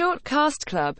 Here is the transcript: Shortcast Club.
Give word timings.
Shortcast 0.00 0.64
Club. 0.64 0.96